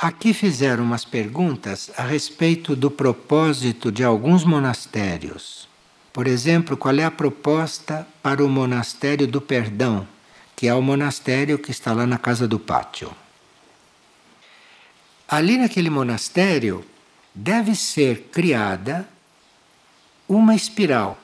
[0.00, 5.68] Aqui fizeram umas perguntas a respeito do propósito de alguns monastérios.
[6.10, 10.08] Por exemplo, qual é a proposta para o monastério do perdão,
[10.56, 13.14] que é o monastério que está lá na casa do pátio.
[15.28, 16.82] Ali naquele monastério
[17.34, 19.06] deve ser criada
[20.26, 21.18] uma espiral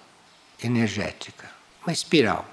[0.63, 1.51] energética,
[1.83, 2.47] uma espiral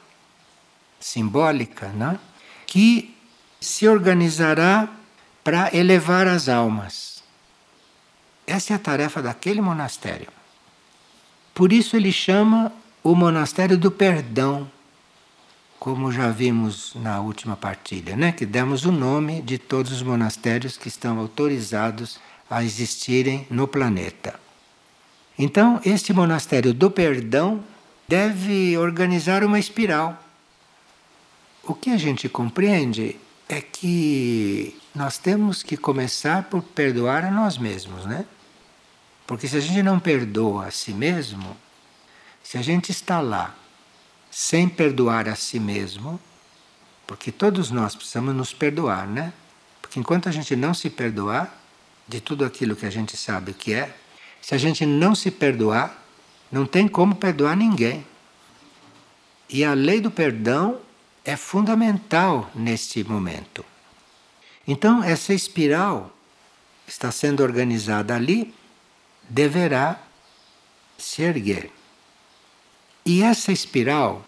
[1.01, 2.18] simbólica, né?
[2.65, 3.14] que
[3.60, 4.89] se organizará
[5.43, 7.21] para elevar as almas.
[8.47, 10.28] Essa é a tarefa daquele monastério.
[11.54, 12.71] Por isso ele chama
[13.04, 14.70] o monastério do perdão,
[15.79, 18.32] como já vimos na última partilha, né?
[18.32, 24.39] que demos o nome de todos os monastérios que estão autorizados a existirem no planeta.
[25.37, 27.64] Então, este monastério do perdão
[28.07, 30.18] deve organizar uma espiral.
[31.64, 37.58] O que a gente compreende é que nós temos que começar por perdoar a nós
[37.58, 38.26] mesmos, né?
[39.26, 41.56] Porque se a gente não perdoa a si mesmo,
[42.44, 43.56] se a gente está lá
[44.30, 46.20] sem perdoar a si mesmo,
[47.06, 49.34] porque todos nós precisamos nos perdoar, né?
[49.82, 51.62] Porque enquanto a gente não se perdoar
[52.08, 53.95] de tudo aquilo que a gente sabe que é,
[54.42, 56.04] se a gente não se perdoar,
[56.52, 58.06] não tem como perdoar ninguém.
[59.50, 60.80] E a lei do perdão
[61.26, 63.66] é fundamental neste momento.
[64.68, 66.12] Então, essa espiral
[66.88, 68.54] está sendo organizada ali,
[69.30, 70.00] deverá
[70.98, 71.72] se erguer.
[73.06, 74.26] E essa espiral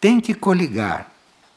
[0.00, 1.10] tem que coligar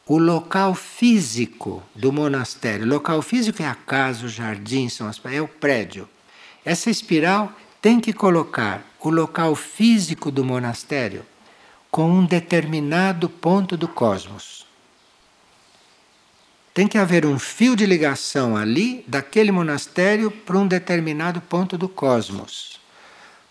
[0.06, 2.88] o local físico do monastério.
[2.88, 6.08] Local físico é a casa, o jardim, são as, é o prédio.
[6.64, 7.52] Essa espiral
[7.82, 11.26] tem que colocar o local físico do monastério
[11.98, 14.68] com um determinado ponto do cosmos.
[16.72, 21.90] Tem que haver um fio de ligação ali, daquele monastério, para um determinado ponto do
[21.90, 22.80] cosmos.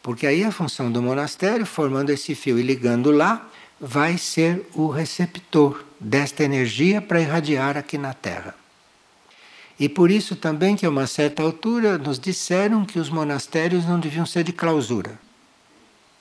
[0.00, 3.50] Porque aí a função do monastério, formando esse fio e ligando lá,
[3.81, 8.54] vai ser o receptor desta energia para irradiar aqui na Terra.
[9.76, 13.99] E por isso também que a uma certa altura nos disseram que os monastérios não
[13.99, 15.19] deviam ser de clausura.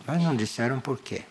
[0.07, 1.22] Mas não disseram por quê.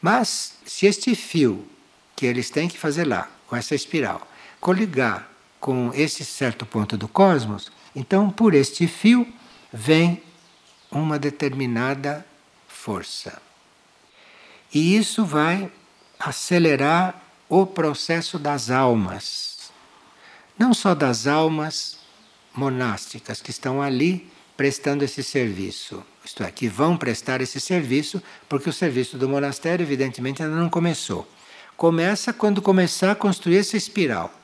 [0.00, 1.66] Mas se este fio
[2.14, 4.26] que eles têm que fazer lá, com essa espiral,
[4.60, 5.28] coligar
[5.60, 9.26] com esse certo ponto do cosmos, então por este fio
[9.72, 10.22] vem
[10.90, 12.24] uma determinada
[12.66, 13.40] força.
[14.72, 15.70] E isso vai
[16.18, 19.72] acelerar o processo das almas.
[20.58, 21.98] Não só das almas
[22.54, 28.68] monásticas que estão ali prestando esse serviço, isto é, que vão prestar esse serviço, porque
[28.68, 31.30] o serviço do monastério, evidentemente, ainda não começou.
[31.76, 34.34] Começa quando começar a construir essa espiral.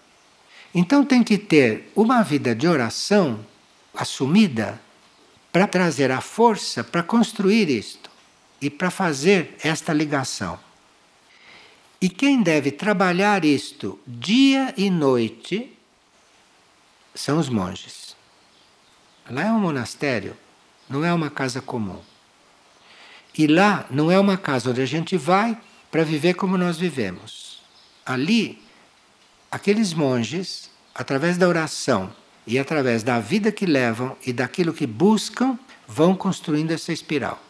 [0.73, 3.45] Então tem que ter uma vida de oração
[3.93, 4.81] assumida
[5.51, 8.09] para trazer a força para construir isto
[8.61, 10.61] e para fazer esta ligação.
[12.01, 15.77] E quem deve trabalhar isto dia e noite
[17.17, 18.04] são os monges.
[19.31, 20.37] Lá é um monastério,
[20.89, 22.01] não é uma casa comum.
[23.37, 25.59] E lá não é uma casa onde a gente vai
[25.91, 27.63] para viver como nós vivemos.
[28.05, 28.63] Ali
[29.51, 32.13] aqueles monges, através da oração
[32.47, 35.59] e através da vida que levam e daquilo que buscam,
[35.89, 37.43] vão construindo essa espiral.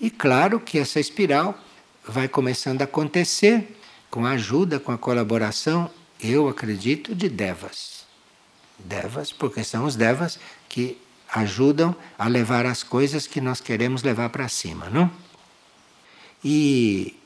[0.00, 1.58] E claro que essa espiral
[2.06, 3.78] vai começando a acontecer
[4.10, 8.04] com a ajuda, com a colaboração, eu acredito, de devas.
[8.78, 10.38] Devas, porque são os devas
[10.68, 10.98] que
[11.32, 15.10] ajudam a levar as coisas que nós queremos levar para cima, não?
[16.44, 17.16] E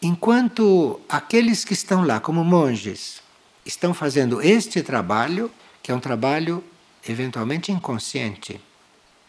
[0.00, 3.22] Enquanto aqueles que estão lá como monges
[3.64, 5.50] estão fazendo este trabalho,
[5.82, 6.62] que é um trabalho
[7.08, 8.60] eventualmente inconsciente,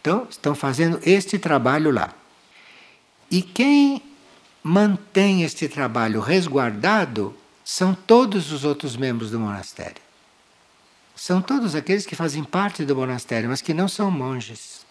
[0.02, 2.14] então estão fazendo este trabalho lá.
[3.32, 4.04] E quem
[4.62, 10.07] mantém este trabalho resguardado são todos os outros membros do monastério.
[11.18, 14.86] São todos aqueles que fazem parte do monastério, mas que não são monges.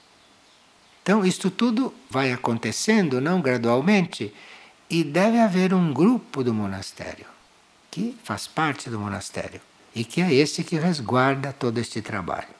[1.00, 4.34] Então, isto tudo vai acontecendo, não gradualmente,
[4.90, 7.26] e deve haver um grupo do monastério
[7.92, 9.60] que faz parte do monastério
[9.94, 12.54] e que é esse que resguarda todo este trabalho.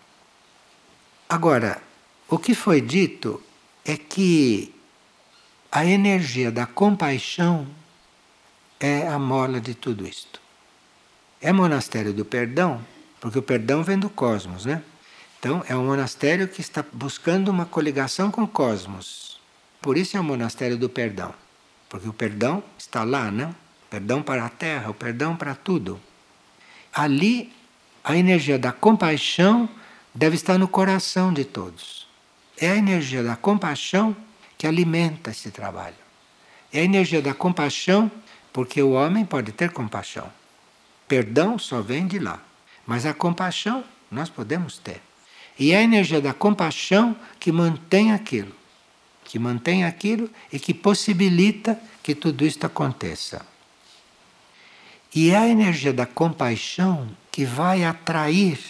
[1.29, 1.83] Agora,
[2.29, 3.43] o que foi dito
[3.85, 4.73] é que
[5.71, 7.67] a energia da compaixão
[8.79, 10.41] é a mola de tudo isto.
[11.41, 12.81] É monastério do perdão,
[13.26, 14.81] porque o perdão vem do cosmos, né?
[15.40, 19.40] Então, é um monastério que está buscando uma coligação com o cosmos.
[19.82, 21.34] Por isso é um monastério do perdão.
[21.88, 23.52] Porque o perdão está lá, né?
[23.90, 26.00] Perdão para a terra, o perdão para tudo.
[26.94, 27.52] Ali,
[28.05, 29.69] a energia da compaixão
[30.14, 32.06] deve estar no coração de todos.
[32.56, 34.17] É a energia da compaixão
[34.56, 35.96] que alimenta esse trabalho.
[36.72, 38.08] É a energia da compaixão,
[38.52, 40.31] porque o homem pode ter compaixão.
[41.08, 42.45] Perdão só vem de lá.
[42.87, 45.03] Mas a compaixão nós podemos ter.
[45.59, 48.53] E é a energia da compaixão que mantém aquilo,
[49.25, 53.44] que mantém aquilo e que possibilita que tudo isto aconteça.
[55.15, 58.61] E é a energia da compaixão que vai atrair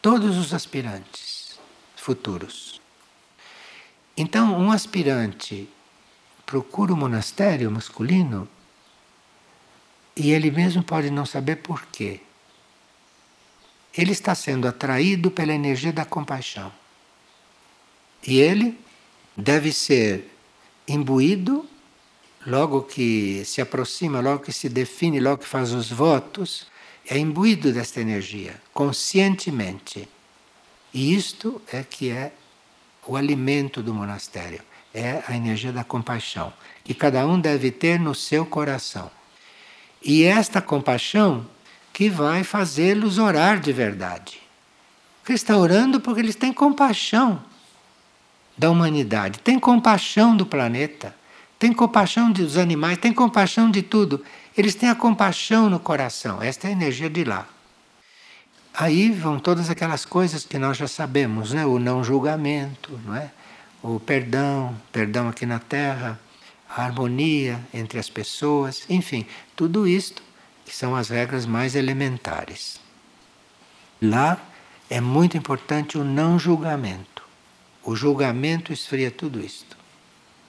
[0.00, 1.58] todos os aspirantes
[1.96, 2.80] futuros.
[4.16, 5.68] Então, um aspirante
[6.46, 8.48] procura um monastério masculino
[10.16, 12.20] e ele mesmo pode não saber por quê.
[13.96, 16.72] Ele está sendo atraído pela energia da compaixão.
[18.26, 18.78] E ele
[19.36, 20.30] deve ser
[20.86, 21.66] imbuído
[22.46, 26.66] logo que se aproxima, logo que se define, logo que faz os votos,
[27.08, 30.08] é imbuído desta energia, conscientemente.
[30.92, 32.32] E isto é que é
[33.06, 34.60] o alimento do monastério,
[34.92, 36.52] é a energia da compaixão,
[36.84, 39.10] que cada um deve ter no seu coração.
[40.02, 41.46] E esta compaixão
[41.96, 44.38] que vai fazê-los orar de verdade.
[45.26, 47.42] Eles estão orando porque eles têm compaixão
[48.54, 51.16] da humanidade, têm compaixão do planeta,
[51.58, 54.22] têm compaixão dos animais, têm compaixão de tudo.
[54.54, 57.48] Eles têm a compaixão no coração, esta é a energia de lá.
[58.74, 61.64] Aí vão todas aquelas coisas que nós já sabemos, né?
[61.64, 63.30] O não julgamento, não é?
[63.82, 66.20] O perdão, perdão aqui na terra,
[66.68, 69.24] a harmonia entre as pessoas, enfim,
[69.56, 70.25] tudo isto
[70.66, 72.80] que são as regras mais elementares.
[74.02, 74.36] Lá
[74.90, 77.22] é muito importante o não julgamento.
[77.84, 79.76] O julgamento esfria tudo isto.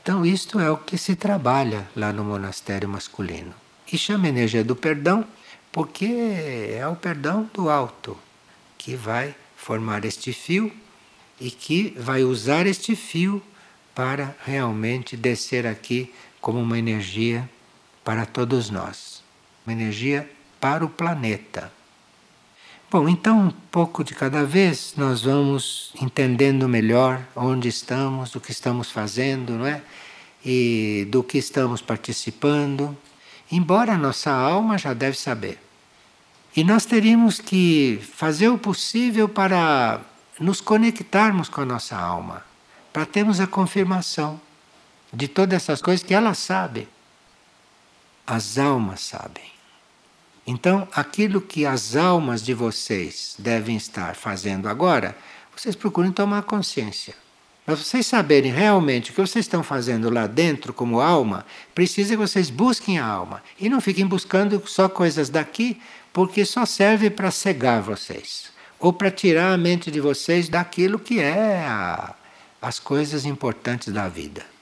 [0.02, 3.54] Então, isto é o que se trabalha lá no monastério masculino.
[3.92, 5.24] E chama energia do perdão
[5.72, 8.18] porque é o perdão do alto
[8.78, 10.72] que vai formar este fio
[11.40, 13.42] e que vai usar este fio
[13.94, 16.12] para realmente descer aqui
[16.42, 17.48] como uma energia
[18.04, 19.17] para todos nós
[19.68, 20.32] uma energia
[20.62, 21.70] para o planeta.
[22.90, 28.52] Bom, então um pouco de cada vez nós vamos entendendo melhor onde estamos, o que
[28.52, 29.82] estamos fazendo, não é?
[30.46, 32.98] E do que estamos participando,
[33.52, 35.60] embora a nossa alma já deve saber.
[36.56, 40.00] E nós teríamos que fazer o possível para
[40.40, 42.42] nos conectarmos com a nossa alma,
[42.94, 44.40] para termos a confirmação
[45.12, 46.88] de todas essas coisas que ela sabe.
[48.26, 49.57] As almas sabem.
[50.50, 55.14] Então, aquilo que as almas de vocês devem estar fazendo agora,
[55.54, 57.14] vocês procurem tomar consciência.
[57.66, 61.46] Para vocês saberem realmente o que vocês estão fazendo lá dentro como alma,
[61.76, 63.44] precisa que vocês busquem a alma.
[63.60, 65.82] E não fiquem buscando só coisas daqui,
[66.14, 68.50] porque só serve para cegar vocês.
[68.80, 72.16] Ou para tirar a mente de vocês daquilo que é a,
[72.62, 74.46] as coisas importantes da vida.
[74.46, 74.56] A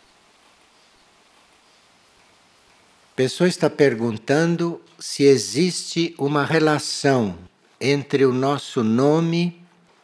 [3.15, 7.38] pessoa está perguntando se existe uma relação
[7.79, 9.62] entre o nosso nome,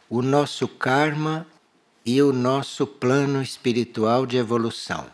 [0.08, 1.46] o nosso karma
[2.06, 5.06] e o nosso plano espiritual de evolução.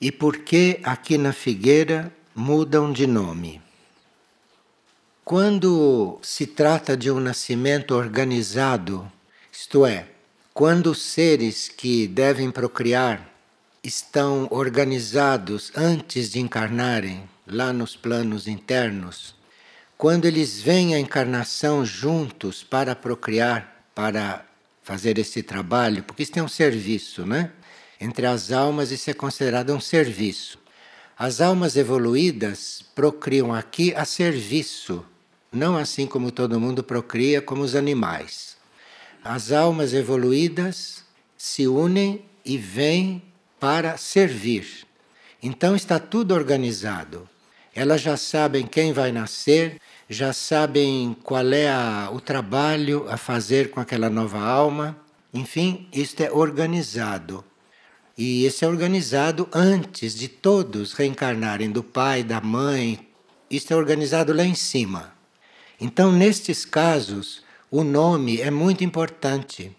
[0.00, 3.62] E por que aqui na Figueira mudam de nome?
[5.24, 9.10] Quando se trata de um nascimento organizado,
[9.52, 10.08] isto é,
[10.52, 13.32] quando os seres que devem procriar
[13.84, 19.34] estão organizados antes de encarnarem lá nos planos internos,
[19.96, 24.44] quando eles vêm à encarnação juntos para procriar, para
[24.82, 27.50] fazer esse trabalho, porque isso é um serviço, né?
[28.00, 30.58] Entre as almas isso é considerado um serviço.
[31.18, 35.04] As almas evoluídas procriam aqui a serviço,
[35.50, 38.56] não assim como todo mundo procria como os animais.
[39.24, 41.04] As almas evoluídas
[41.38, 43.22] se unem e vêm
[43.58, 44.86] para servir.
[45.42, 47.28] Então está tudo organizado.
[47.76, 49.78] Elas já sabem quem vai nascer,
[50.08, 54.96] já sabem qual é a, o trabalho a fazer com aquela nova alma.
[55.34, 57.44] Enfim, isto é organizado.
[58.16, 63.06] E isso é organizado antes de todos reencarnarem do pai, da mãe.
[63.50, 65.12] Isto é organizado lá em cima.
[65.78, 69.70] Então, nestes casos, o nome é muito importante,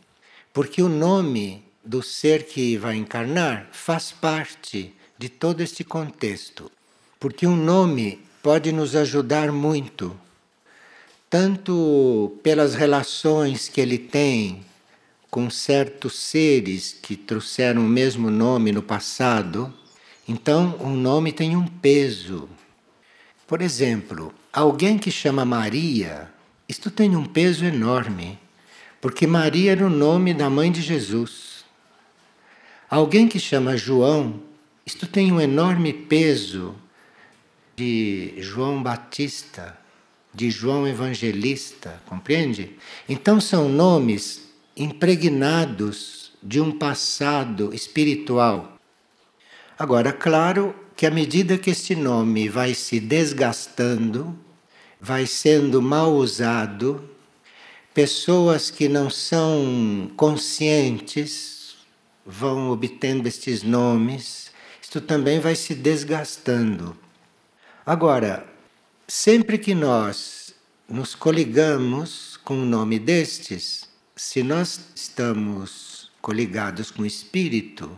[0.53, 6.76] porque o nome do ser que vai encarnar faz parte de todo este contexto
[7.19, 10.15] porque um nome pode nos ajudar muito,
[11.29, 14.63] tanto pelas relações que ele tem
[15.29, 19.73] com certos seres que trouxeram o mesmo nome no passado.
[20.27, 22.47] Então, um nome tem um peso.
[23.45, 26.29] Por exemplo, alguém que chama Maria,
[26.67, 28.39] isto tem um peso enorme,
[28.99, 31.63] Porque Maria era o nome da mãe de Jesus.
[32.89, 34.41] Alguém que chama João,
[34.83, 36.75] isto tem um enorme peso
[37.77, 39.77] de João Batista,
[40.33, 42.75] de João Evangelista, compreende?
[43.07, 48.79] Então são nomes impregnados de um passado espiritual.
[49.77, 54.35] Agora, claro que à medida que este nome vai se desgastando,
[54.99, 57.07] vai sendo mal usado,
[57.93, 61.77] pessoas que não são conscientes
[62.25, 66.97] vão obtendo estes nomes, isto também vai se desgastando.
[67.87, 68.45] Agora,
[69.07, 70.53] sempre que nós
[70.89, 77.97] nos coligamos com o nome destes, se nós estamos coligados com o espírito,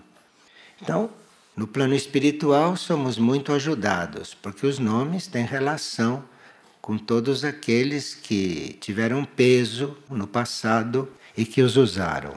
[0.79, 1.09] então
[1.57, 6.23] no plano espiritual somos muito ajudados, porque os nomes têm relação
[6.79, 12.35] com todos aqueles que tiveram peso no passado e que os usaram.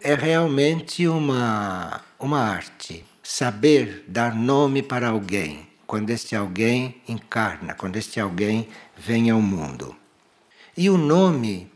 [0.00, 7.96] É realmente uma, uma arte saber dar nome para alguém quando este alguém encarna, quando
[7.96, 9.96] este alguém vem ao mundo.
[10.76, 11.68] E o nome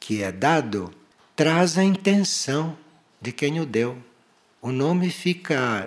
[0.00, 0.90] que é dado
[1.36, 2.74] traz a intenção
[3.20, 3.98] de quem o deu.
[4.62, 5.86] O nome fica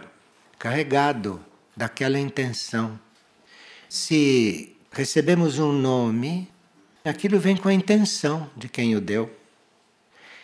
[0.59, 1.43] carregado
[1.75, 2.99] daquela intenção.
[3.89, 6.47] Se recebemos um nome,
[7.03, 9.35] aquilo vem com a intenção de quem o deu.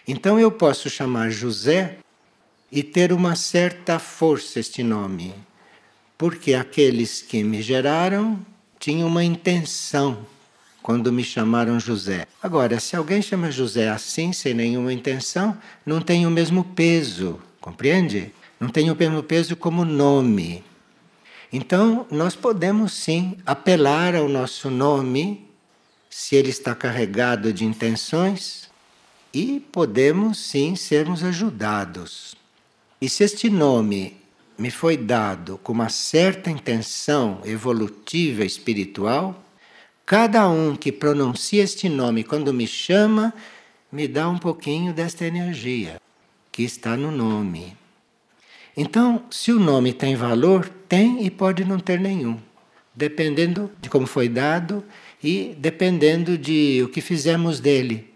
[0.08, 2.00] Então eu posso chamar José
[2.72, 5.36] e ter uma certa força este nome,
[6.22, 8.40] porque aqueles que me geraram
[8.78, 10.24] tinham uma intenção
[10.80, 12.28] quando me chamaram José.
[12.44, 18.32] Agora, se alguém chama José assim, sem nenhuma intenção, não tem o mesmo peso, compreende?
[18.60, 20.63] Não tem o mesmo peso como nome.
[21.51, 25.50] Então, nós podemos sim apelar ao nosso nome,
[26.08, 28.70] se ele está carregado de intenções,
[29.34, 32.36] e podemos sim sermos ajudados.
[33.01, 34.21] E se este nome
[34.58, 39.43] me foi dado com uma certa intenção evolutiva espiritual,
[40.05, 43.34] cada um que pronuncia este nome quando me chama,
[43.91, 46.00] me dá um pouquinho desta energia
[46.51, 47.75] que está no nome.
[48.75, 52.39] Então, se o nome tem valor, tem e pode não ter nenhum,
[52.96, 54.84] dependendo de como foi dado
[55.22, 58.13] e dependendo de o que fizemos dele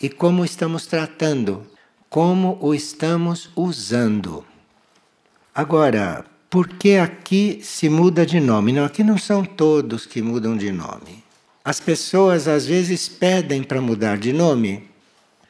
[0.00, 1.66] e como estamos tratando,
[2.08, 4.45] como o estamos usando.
[5.56, 8.74] Agora, por que aqui se muda de nome?
[8.74, 11.24] Não, aqui não são todos que mudam de nome.
[11.64, 14.86] As pessoas às vezes pedem para mudar de nome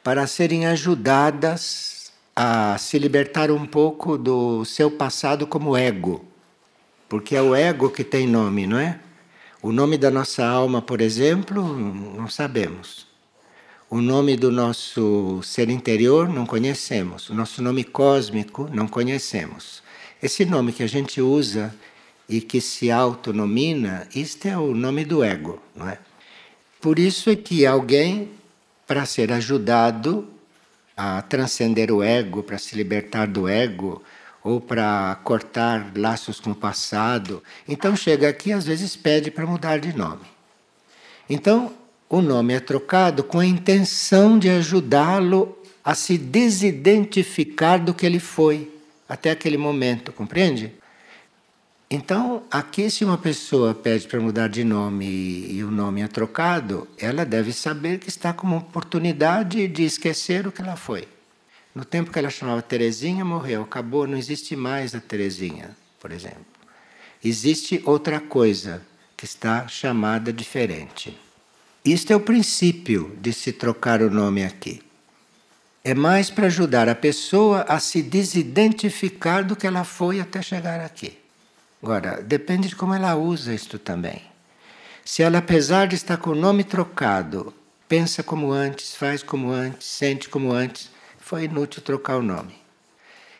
[0.01, 6.23] para serem ajudadas a se libertar um pouco do seu passado como ego.
[7.09, 9.01] Porque é o ego que tem nome, não é?
[9.61, 11.61] O nome da nossa alma, por exemplo,
[12.15, 13.05] não sabemos.
[13.89, 17.29] O nome do nosso ser interior não conhecemos.
[17.29, 19.85] O nosso nome cósmico não conhecemos.
[20.21, 21.73] Esse nome que a gente usa
[22.27, 25.99] e que se autonomina, isto é o nome do ego, não é?
[26.81, 28.31] Por isso é que alguém,
[28.87, 30.27] para ser ajudado,
[30.95, 34.01] a transcender o ego, para se libertar do ego,
[34.43, 37.43] ou para cortar laços com o passado.
[37.67, 40.25] Então chega aqui às vezes pede para mudar de nome.
[41.29, 41.73] Então
[42.09, 48.19] o nome é trocado com a intenção de ajudá-lo a se desidentificar do que ele
[48.19, 48.76] foi
[49.07, 50.73] até aquele momento, compreende?
[51.89, 56.85] Então, aqui, se uma pessoa pede para mudar de nome e, o nome é trocado,
[56.97, 61.07] ela deve saber que está com uma oportunidade de esquecer o que ela foi.
[61.73, 66.45] No tempo que ela chamava Terezinha, morreu, acabou, não existe mais a Terezinha, por exemplo.
[67.23, 68.81] Existe outra coisa
[69.15, 71.17] que está chamada diferente.
[71.85, 74.81] Isto é o princípio de se trocar o nome aqui.
[75.87, 80.81] É mais para ajudar a pessoa a se desidentificar do que ela foi até chegar
[80.81, 81.17] aqui.
[81.81, 84.21] Agora, depende de como ela usa isto também.
[85.05, 87.53] Se ela, apesar de estar com o nome trocado,
[87.87, 92.55] pensa como antes, faz como antes, sente como antes, foi inútil trocar o nome.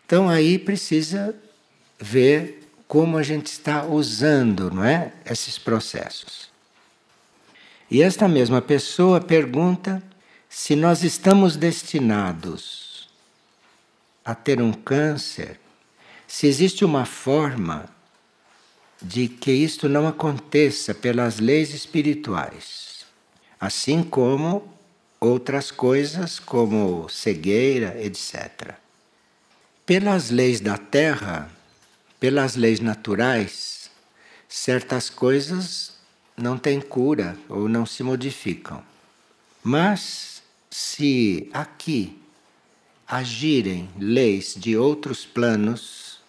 [0.05, 1.35] Então aí precisa
[1.99, 6.47] ver como a gente está usando, não é, esses processos.
[7.91, 10.01] E esta mesma pessoa pergunta
[10.59, 13.07] se nós estamos destinados
[14.25, 15.59] a ter um câncer,
[16.27, 17.87] se existe uma forma
[18.99, 23.05] de que isto não aconteça pelas leis espirituais,
[23.59, 24.67] assim como
[25.19, 28.73] outras coisas como cegueira, etc.
[29.85, 31.51] Pelas leis da terra,
[32.19, 33.91] pelas leis naturais,
[34.49, 35.93] certas coisas
[36.35, 38.83] não têm cura ou não se modificam.
[39.63, 40.36] Mas
[40.77, 42.21] se aqui
[43.07, 46.19] agirem leis de outros planos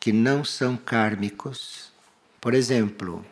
[0.00, 1.92] que não são kármicos,
[2.40, 3.22] por exemplo,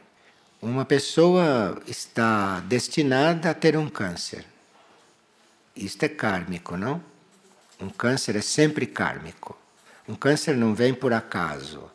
[0.60, 4.44] uma pessoa está destinada a ter um câncer.
[5.74, 7.02] Isto é kármico, não?
[7.80, 9.58] Um câncer é sempre kármico.
[10.06, 11.90] Um câncer não vem por acaso.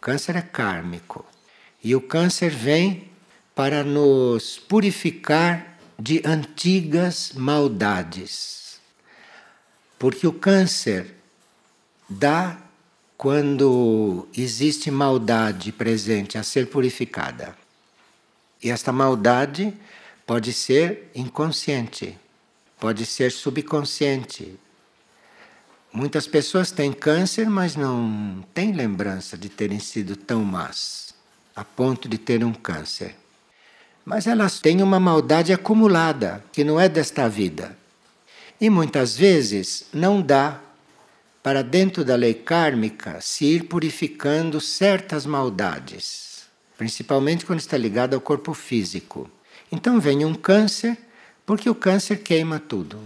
[0.00, 1.26] Câncer é kármico.
[1.82, 3.10] E o câncer vem
[3.56, 8.80] para nos purificar de antigas maldades.
[9.98, 11.14] Porque o câncer
[12.08, 12.58] dá
[13.16, 17.56] quando existe maldade presente a ser purificada.
[18.62, 19.72] E esta maldade
[20.26, 22.18] pode ser inconsciente,
[22.78, 24.58] pode ser subconsciente.
[25.92, 31.14] Muitas pessoas têm câncer, mas não têm lembrança de terem sido tão más,
[31.54, 33.14] a ponto de ter um câncer.
[34.04, 37.76] Mas elas têm uma maldade acumulada, que não é desta vida.
[38.60, 40.60] E muitas vezes não dá
[41.42, 46.44] para dentro da lei kármica se ir purificando certas maldades,
[46.78, 49.30] principalmente quando está ligado ao corpo físico.
[49.70, 50.96] Então vem um câncer,
[51.44, 52.98] porque o câncer queima tudo,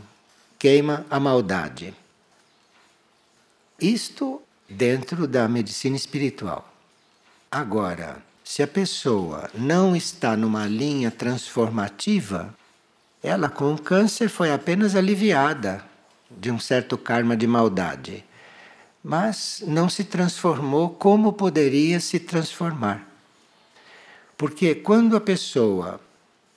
[0.58, 1.94] queima a maldade.
[3.80, 6.72] Isto dentro da medicina espiritual.
[7.50, 12.56] Agora, se a pessoa não está numa linha transformativa,
[13.22, 15.84] ela com o câncer foi apenas aliviada
[16.30, 18.24] de um certo karma de maldade,
[19.04, 23.06] mas não se transformou como poderia se transformar.
[24.34, 26.00] Porque quando a pessoa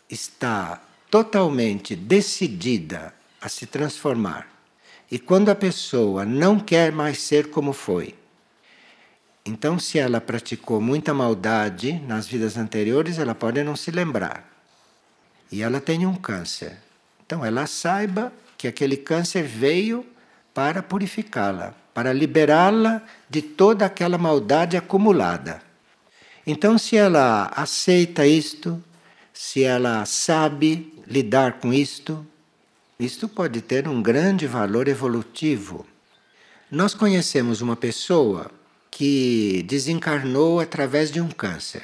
[0.09, 4.47] está totalmente decidida a se transformar,
[5.11, 8.15] e quando a pessoa não quer mais ser como foi,
[9.45, 14.47] então, se ela praticou muita maldade nas vidas anteriores, ela pode não se lembrar.
[15.51, 16.77] E ela tem um câncer.
[17.25, 20.05] Então, ela saiba que aquele câncer veio
[20.53, 25.61] para purificá-la, para liberá-la de toda aquela maldade acumulada.
[26.45, 28.81] Então, se ela aceita isto,
[29.33, 32.25] se ela sabe lidar com isto,
[32.99, 35.85] isto pode ter um grande valor evolutivo.
[36.69, 38.51] Nós conhecemos uma pessoa
[38.91, 41.83] que desencarnou através de um câncer.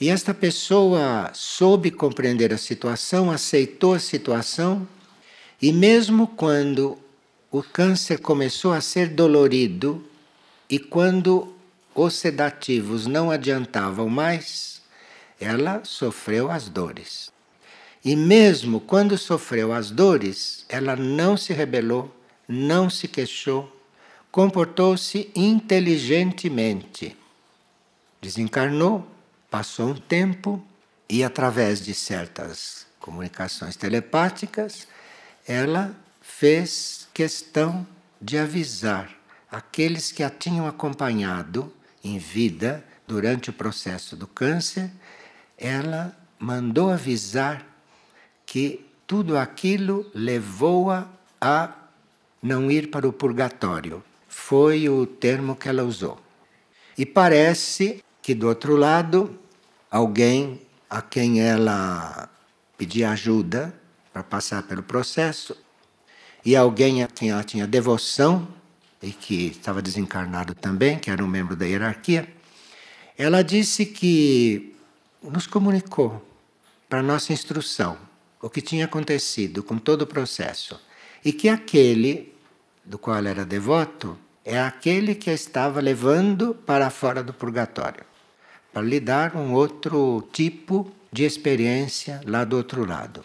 [0.00, 4.88] E esta pessoa soube compreender a situação, aceitou a situação,
[5.62, 6.98] e mesmo quando
[7.50, 10.04] o câncer começou a ser dolorido
[10.68, 11.54] e quando
[11.94, 14.82] os sedativos não adiantavam mais,
[15.40, 17.30] ela sofreu as dores.
[18.04, 22.14] E mesmo quando sofreu as dores, ela não se rebelou,
[22.48, 23.73] não se queixou,
[24.34, 27.16] comportou-se inteligentemente.
[28.20, 29.06] Desencarnou,
[29.48, 30.60] passou um tempo
[31.08, 34.88] e, através de certas comunicações telepáticas,
[35.46, 37.86] ela fez questão
[38.20, 39.16] de avisar
[39.48, 44.90] aqueles que a tinham acompanhado em vida durante o processo do câncer,
[45.56, 47.64] ela mandou avisar
[48.44, 51.06] que tudo aquilo levou-a
[51.40, 51.72] a
[52.42, 54.02] não ir para o purgatório,
[54.34, 56.20] foi o termo que ela usou.
[56.98, 59.38] E parece que do outro lado,
[59.90, 62.28] alguém a quem ela
[62.76, 63.72] pedia ajuda
[64.12, 65.56] para passar pelo processo,
[66.44, 68.46] e alguém a quem ela tinha devoção,
[69.00, 72.28] e que estava desencarnado também, que era um membro da hierarquia,
[73.16, 74.76] ela disse que
[75.22, 76.22] nos comunicou
[76.88, 77.96] para nossa instrução
[78.42, 80.78] o que tinha acontecido com todo o processo
[81.24, 82.33] e que aquele
[82.84, 88.04] do qual era devoto é aquele que estava levando para fora do purgatório,
[88.72, 93.24] para lhe dar um outro tipo de experiência lá do outro lado.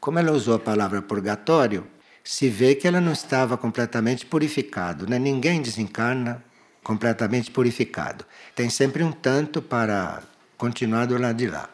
[0.00, 1.86] Como ela usou a palavra purgatório,
[2.24, 5.18] se vê que ela não estava completamente purificado, né?
[5.18, 6.42] Ninguém desencarna
[6.82, 8.24] completamente purificado.
[8.54, 10.22] Tem sempre um tanto para
[10.56, 11.68] continuar do lado de lá.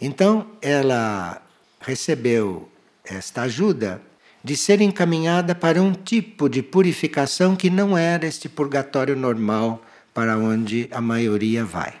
[0.00, 1.42] Então, ela
[1.80, 2.70] recebeu
[3.04, 4.00] esta ajuda
[4.44, 10.36] de ser encaminhada para um tipo de purificação que não era este purgatório normal para
[10.36, 11.94] onde a maioria vai.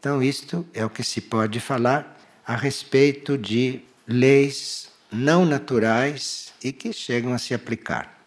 [0.00, 6.72] Então, isto é o que se pode falar a respeito de leis não naturais e
[6.72, 8.18] que chegam a se aplicar.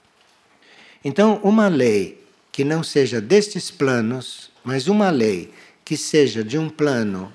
[1.04, 6.70] Então, uma lei que não seja destes planos, mas uma lei que seja de um
[6.70, 7.34] plano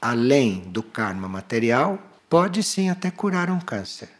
[0.00, 1.98] além do karma material,
[2.28, 4.10] pode sim até curar um câncer.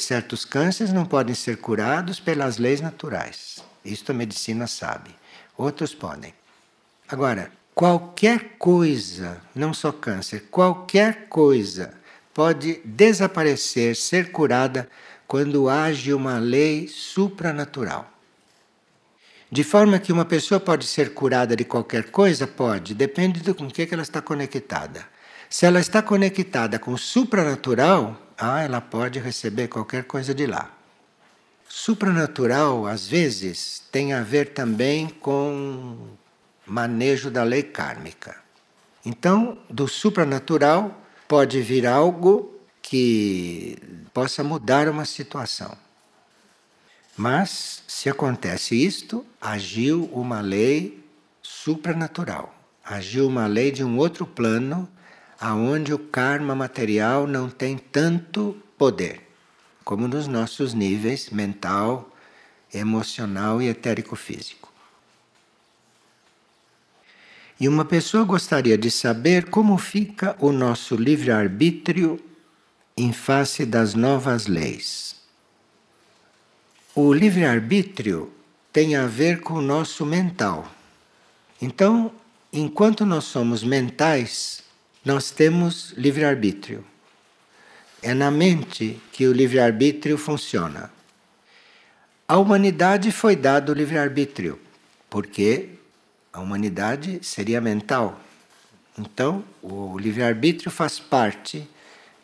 [0.00, 3.62] Certos cânceres não podem ser curados pelas leis naturais.
[3.84, 5.14] Isto a medicina sabe.
[5.56, 6.32] Outros podem.
[7.06, 11.92] Agora, qualquer coisa, não só câncer, qualquer coisa
[12.32, 14.88] pode desaparecer, ser curada
[15.26, 18.10] quando age uma lei supranatural.
[19.52, 22.46] De forma que uma pessoa pode ser curada de qualquer coisa?
[22.46, 25.06] Pode, depende do com que ela está conectada.
[25.50, 30.70] Se ela está conectada com o supranatural, ah, ela pode receber qualquer coisa de lá.
[31.68, 36.16] Supranatural, às vezes, tem a ver também com
[36.64, 38.36] manejo da lei kármica.
[39.04, 43.76] Então, do supranatural pode vir algo que
[44.14, 45.76] possa mudar uma situação.
[47.16, 51.04] Mas, se acontece isto, agiu uma lei
[51.42, 52.54] supranatural.
[52.84, 54.88] Agiu uma lei de um outro plano,
[55.40, 59.26] aonde o karma material não tem tanto poder,
[59.82, 62.14] como nos nossos níveis mental,
[62.72, 64.70] emocional e etérico-físico.
[67.58, 72.22] E uma pessoa gostaria de saber como fica o nosso livre-arbítrio
[72.96, 75.16] em face das novas leis.
[76.94, 78.30] O livre-arbítrio
[78.72, 80.70] tem a ver com o nosso mental.
[81.60, 82.12] Então,
[82.52, 84.62] enquanto nós somos mentais,
[85.04, 86.84] nós temos livre-arbítrio.
[88.02, 90.90] É na mente que o livre-arbítrio funciona.
[92.28, 94.60] A humanidade foi dado livre-arbítrio,
[95.08, 95.70] porque
[96.32, 98.20] a humanidade seria mental.
[98.98, 101.68] Então, o livre-arbítrio faz parte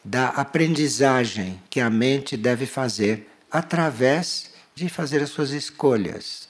[0.04, 6.48] da aprendizagem que a mente deve fazer através de fazer as suas escolhas.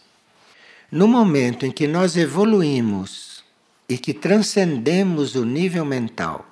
[0.91, 3.26] No momento em que nós evoluímos
[3.89, 6.47] e que transcendemos o nível mental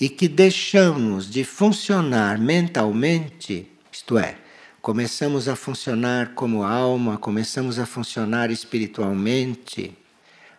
[0.00, 4.36] e que deixamos de funcionar mentalmente, isto é,
[4.80, 9.96] começamos a funcionar como alma, começamos a funcionar espiritualmente,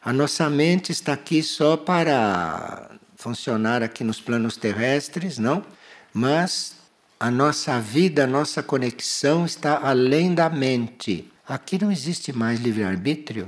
[0.03, 5.63] a nossa mente está aqui só para funcionar aqui nos planos terrestres, não?
[6.11, 6.75] Mas
[7.19, 11.31] a nossa vida, a nossa conexão está além da mente.
[11.47, 13.47] Aqui não existe mais livre-arbítrio,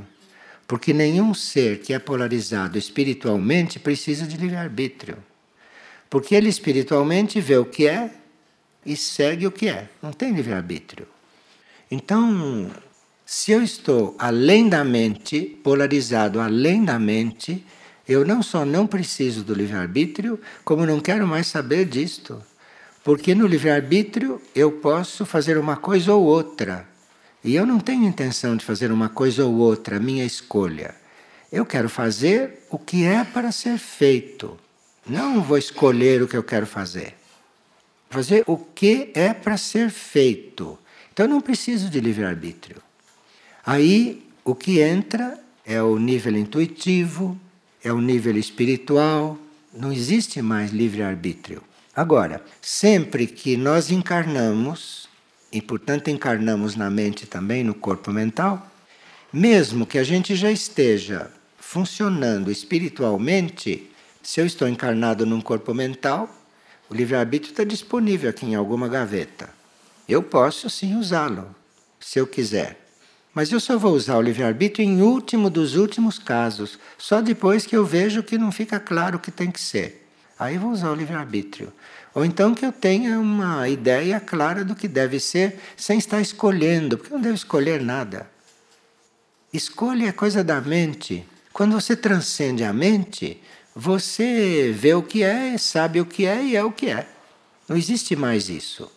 [0.68, 5.18] porque nenhum ser que é polarizado espiritualmente precisa de livre-arbítrio.
[6.10, 8.12] Porque ele espiritualmente vê o que é
[8.86, 11.08] e segue o que é, não tem livre-arbítrio.
[11.90, 12.72] Então,
[13.26, 17.66] se eu estou além da mente, polarizado além da mente,
[18.08, 22.42] eu não só não preciso do livre-arbítrio, como não quero mais saber disto.
[23.04, 26.88] Porque no livre-arbítrio eu posso fazer uma coisa ou outra.
[27.44, 30.96] E eu não tenho intenção de fazer uma coisa ou outra, minha escolha.
[31.52, 34.58] Eu quero fazer o que é para ser feito.
[35.06, 37.16] Não vou escolher o que eu quero fazer.
[38.10, 40.80] Fazer o que é para ser feito.
[41.12, 42.78] Então eu não preciso de livre-arbítrio.
[43.66, 47.38] Aí o que entra é o nível intuitivo,
[47.84, 49.38] é o nível espiritual,
[49.74, 51.62] não existe mais livre-arbítrio.
[51.96, 55.08] Agora, sempre que nós encarnamos,
[55.54, 58.68] e portanto encarnamos na mente também, no corpo mental,
[59.32, 63.90] mesmo que a gente já esteja funcionando espiritualmente,
[64.22, 66.28] se eu estou encarnado num corpo mental,
[66.90, 69.50] o livre-arbítrio está disponível aqui em alguma gaveta.
[70.10, 71.56] Eu posso sim usá-lo,
[72.00, 72.80] se eu quiser.
[73.34, 77.76] Mas eu só vou usar o livre-arbítrio em último dos últimos casos, só depois que
[77.76, 80.08] eu vejo que não fica claro o que tem que ser.
[80.38, 81.72] Aí vou usar o livre-arbítrio.
[82.14, 86.98] Ou então que eu tenha uma ideia clara do que deve ser, sem estar escolhendo,
[86.98, 88.30] porque não devo escolher nada.
[89.52, 91.26] Escolha é coisa da mente.
[91.52, 93.42] Quando você transcende a mente,
[93.76, 97.08] você vê o que é, sabe o que é e é o que é.
[97.68, 98.92] Não existe mais isso.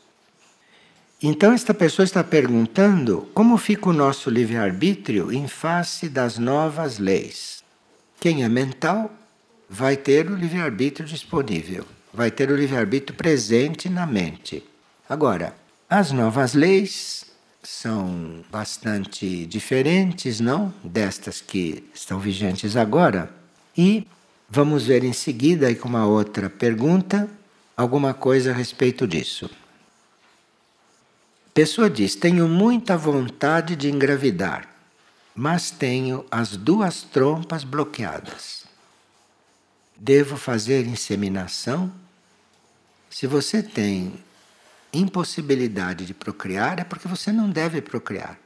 [1.23, 7.65] Então, esta pessoa está perguntando como fica o nosso livre-arbítrio em face das novas leis.
[8.21, 9.11] Quem é mental
[9.69, 14.65] vai ter o livre-arbítrio disponível, vai ter o livre-arbítrio presente na mente.
[15.07, 15.55] Agora,
[15.89, 17.27] as novas leis
[17.63, 20.73] são bastante diferentes, não?
[20.83, 23.31] Destas que estão vigentes agora.
[23.77, 24.07] E
[24.49, 27.29] vamos ver em seguida, com uma outra pergunta,
[27.77, 29.51] alguma coisa a respeito disso.
[31.53, 34.67] Pessoa diz: Tenho muita vontade de engravidar,
[35.35, 38.65] mas tenho as duas trompas bloqueadas.
[39.95, 41.93] Devo fazer inseminação?
[43.11, 44.13] Se você tem
[44.93, 48.39] impossibilidade de procriar, é porque você não deve procriar.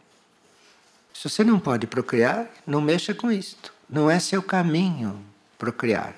[1.13, 3.73] Se você não pode procriar, não mexa com isto.
[3.89, 5.23] Não é seu caminho
[5.59, 6.15] procriar.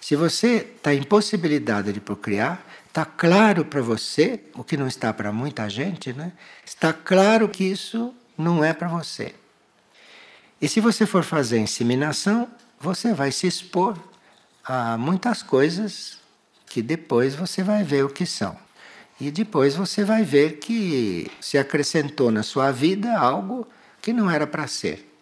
[0.00, 5.12] Se você está em possibilidade de procriar, está claro para você, o que não está
[5.12, 6.32] para muita gente, né?
[6.64, 9.34] Está claro que isso não é para você.
[10.60, 13.98] E se você for fazer inseminação, você vai se expor
[14.64, 16.19] a muitas coisas
[16.70, 18.56] que depois você vai ver o que são.
[19.20, 23.66] E depois você vai ver que se acrescentou na sua vida algo
[24.00, 25.12] que não era para ser.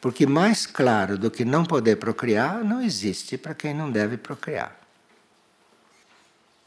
[0.00, 4.80] Porque mais claro do que não poder procriar não existe para quem não deve procriar.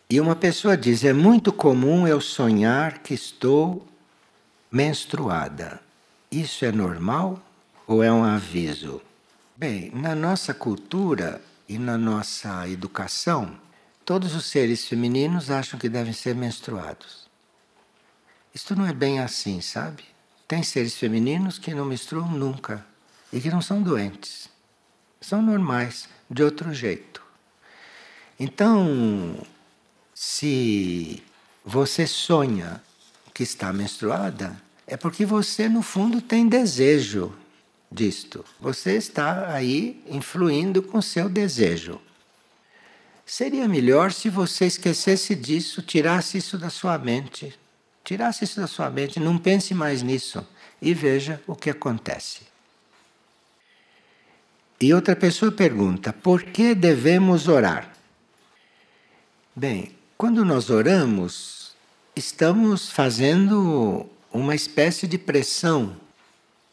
[0.09, 3.87] E uma pessoa diz: é muito comum eu sonhar que estou
[4.69, 5.79] menstruada.
[6.29, 7.41] Isso é normal
[7.87, 9.01] ou é um aviso?
[9.55, 13.64] Bem, na nossa cultura e na nossa educação,
[14.05, 17.25] todos os seres femininos acham que devem ser menstruados.
[18.53, 20.03] Isto não é bem assim, sabe?
[20.47, 22.85] Tem seres femininos que não menstruam nunca
[23.33, 24.47] e que não são doentes.
[25.19, 27.21] São normais, de outro jeito.
[28.39, 29.35] Então,
[30.13, 31.23] se
[31.65, 32.81] você sonha
[33.33, 37.33] que está menstruada, é porque você, no fundo, tem desejo
[37.91, 38.45] disto.
[38.59, 41.99] Você está aí influindo com seu desejo.
[43.25, 47.57] Seria melhor se você esquecesse disso, tirasse isso da sua mente.
[48.03, 50.45] Tirasse isso da sua mente, não pense mais nisso
[50.79, 52.41] e veja o que acontece.
[54.79, 57.91] E outra pessoa pergunta: por que devemos orar?
[59.55, 61.75] Bem, quando nós oramos,
[62.15, 65.95] estamos fazendo uma espécie de pressão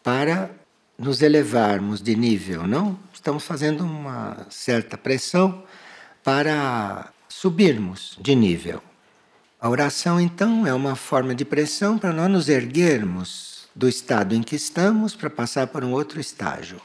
[0.03, 0.51] para
[0.99, 2.99] nos elevarmos de nível, não?
[3.15, 5.65] Estamos fazendo uma certa pressão
[6.23, 8.83] para subirmos de nível.
[9.61, 14.43] A oração, então, é uma forma de pressão para nós nos erguermos do estado em
[14.43, 16.81] que estamos para passar para um outro estágio.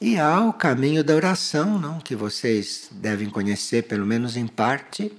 [0.00, 1.98] E há o caminho da oração, não?
[2.00, 5.12] que vocês devem conhecer, pelo menos em parte,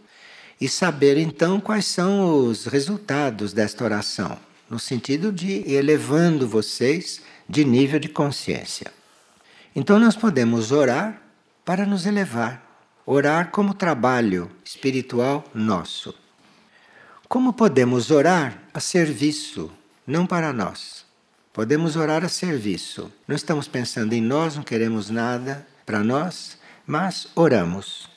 [0.59, 4.37] e saber então quais são os resultados desta oração,
[4.69, 8.91] no sentido de ir elevando vocês de nível de consciência.
[9.75, 11.21] Então nós podemos orar
[11.63, 12.66] para nos elevar,
[13.09, 16.13] orar como trabalho espiritual nosso.
[17.29, 19.71] Como podemos orar a serviço,
[20.05, 21.05] não para nós?
[21.53, 23.09] Podemos orar a serviço.
[23.25, 28.09] Não estamos pensando em nós, não queremos nada para nós, mas oramos.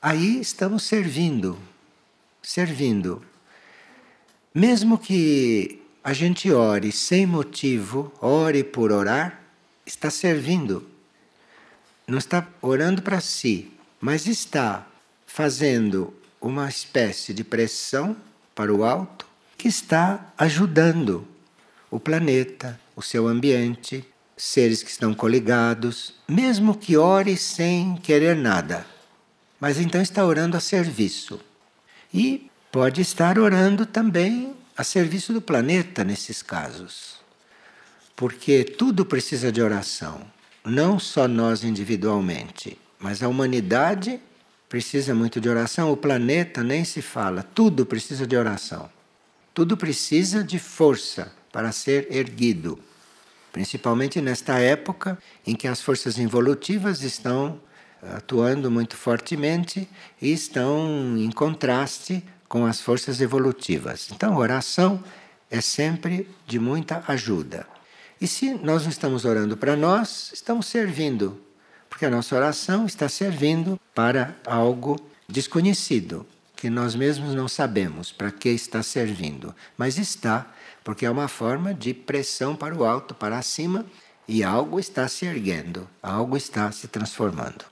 [0.00, 1.58] Aí estamos servindo,
[2.40, 3.20] servindo.
[4.54, 9.42] Mesmo que a gente ore sem motivo, ore por orar,
[9.84, 10.88] está servindo.
[12.06, 14.86] Não está orando para si, mas está
[15.26, 18.16] fazendo uma espécie de pressão
[18.54, 21.26] para o alto que está ajudando
[21.90, 24.04] o planeta, o seu ambiente,
[24.36, 28.86] seres que estão coligados, mesmo que ore sem querer nada
[29.60, 31.40] mas então está orando a serviço.
[32.12, 37.18] E pode estar orando também a serviço do planeta nesses casos.
[38.14, 40.20] Porque tudo precisa de oração,
[40.64, 44.20] não só nós individualmente, mas a humanidade
[44.68, 48.90] precisa muito de oração, o planeta nem se fala, tudo precisa de oração.
[49.54, 52.78] Tudo precisa de força para ser erguido,
[53.52, 57.60] principalmente nesta época em que as forças evolutivas estão
[58.02, 59.88] atuando muito fortemente
[60.22, 64.08] e estão em contraste com as forças evolutivas.
[64.12, 65.02] Então, oração
[65.50, 67.66] é sempre de muita ajuda.
[68.20, 71.40] E se nós não estamos orando para nós, estamos servindo,
[71.98, 78.30] porque a nossa oração está servindo para algo desconhecido, que nós mesmos não sabemos para
[78.30, 80.46] que está servindo, mas está,
[80.84, 83.84] porque é uma forma de pressão para o alto, para cima,
[84.28, 87.64] e algo está se erguendo, algo está se transformando.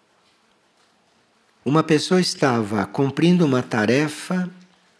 [1.65, 4.51] Uma pessoa estava cumprindo uma tarefa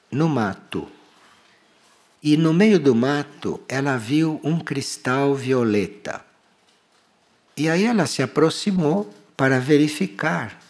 [0.09, 0.87] no mato.
[2.23, 6.26] E no meio do mato ela viu um cristal violeta.
[7.57, 10.61] E aí ela se aproximou para verificar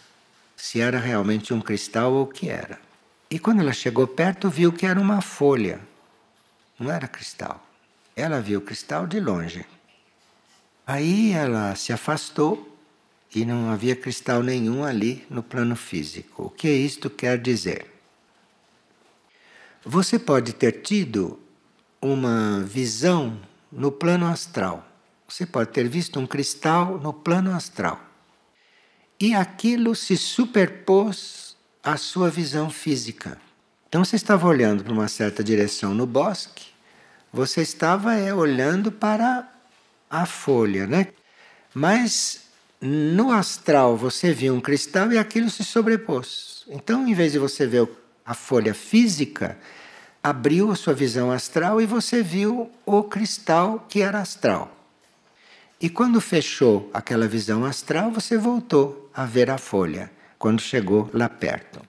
[0.57, 2.79] se era realmente um cristal ou o que era.
[3.29, 5.81] E quando ela chegou perto, viu que era uma folha.
[6.79, 7.67] Não era cristal.
[8.15, 9.67] Ela viu o cristal de longe.
[10.87, 12.79] Aí ela se afastou
[13.35, 16.45] e não havia cristal nenhum ali no plano físico.
[16.45, 17.93] O que isto quer dizer?
[19.85, 21.39] Você pode ter tido
[22.01, 24.87] uma visão no plano astral.
[25.29, 28.01] Você pode ter visto um cristal no plano astral.
[29.19, 33.39] E aquilo se superpôs à sua visão física.
[33.89, 36.67] Então você estava olhando para uma certa direção no bosque,
[37.33, 39.49] você estava é, olhando para
[40.09, 41.09] a folha, né?
[41.75, 42.43] Mas
[42.81, 46.65] no astral você viu um cristal e aquilo se sobrepôs.
[46.69, 47.89] Então, em vez de você ver
[48.25, 49.59] a folha física,
[50.23, 54.76] abriu a sua visão astral e você viu o cristal que era astral.
[55.81, 61.29] E quando fechou aquela visão astral, você voltou a ver a folha, quando chegou lá
[61.29, 61.81] perto.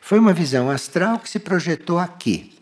[0.00, 2.58] Foi uma visão astral que se projetou aqui.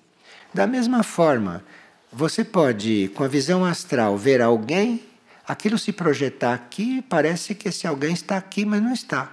[0.52, 1.64] Da mesma forma,
[2.12, 5.04] você pode, com a visão astral, ver alguém,
[5.46, 9.30] aquilo se projetar aqui, parece que esse alguém está aqui, mas não está.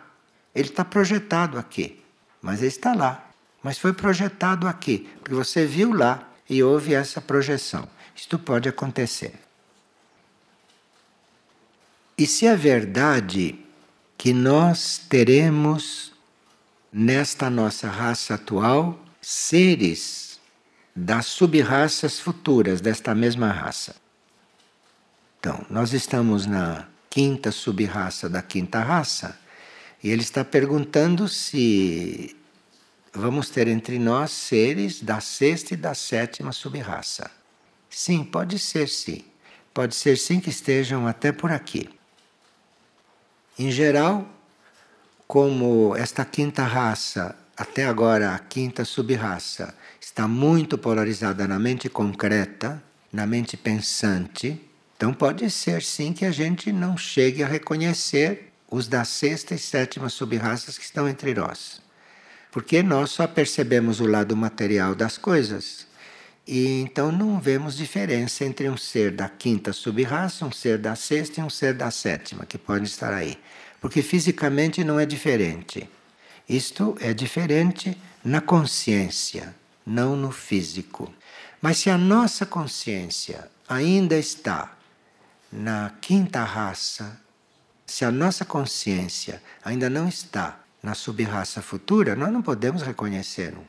[0.54, 2.00] Ele está projetado aqui,
[2.40, 3.28] mas ele está lá.
[3.64, 7.88] Mas foi projetado aqui, porque você viu lá e houve essa projeção.
[8.16, 9.44] Isto pode acontecer.
[12.17, 13.60] E se é verdade
[14.17, 16.13] que nós teremos
[16.91, 20.39] nesta nossa raça atual seres
[20.95, 23.97] das subraças futuras desta mesma raça.
[25.39, 29.38] Então, nós estamos na quinta subraça da quinta raça
[30.01, 32.34] e ele está perguntando se
[33.13, 37.30] vamos ter entre nós seres da sexta e da sétima subraça.
[37.89, 39.25] Sim, pode ser sim.
[39.73, 41.89] Pode ser sim que estejam até por aqui.
[43.58, 44.28] Em geral,
[45.28, 52.84] como esta quinta raça, até agora a quinta subraça, está muito polarizada na mente concreta,
[53.13, 54.62] na mente pensante,
[54.98, 59.60] então pode ser sim que a gente não chegue a reconhecer os da sexta e
[59.60, 61.82] sétima subraças que estão entre nós.
[62.52, 65.85] Porque nós só percebemos o lado material das coisas.
[66.47, 71.41] E então não vemos diferença entre um ser da quinta subraça, um ser da sexta
[71.41, 73.38] e um ser da sétima, que pode estar aí.
[73.81, 75.89] Porque fisicamente não é diferente.
[76.47, 79.55] Isto é diferente na consciência,
[79.86, 81.12] não no físico.
[81.60, 84.77] Mas se a nossa consciência ainda está
[85.51, 87.19] na quinta raça,
[87.88, 93.65] se a nossa consciência ainda não está na subraça futura, nós não podemos reconhecê-lo.